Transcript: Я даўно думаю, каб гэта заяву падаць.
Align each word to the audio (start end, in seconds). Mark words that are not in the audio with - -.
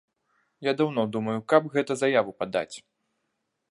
Я 0.67 0.73
даўно 0.79 1.05
думаю, 1.17 1.37
каб 1.55 1.71
гэта 1.77 2.01
заяву 2.03 2.31
падаць. 2.43 2.75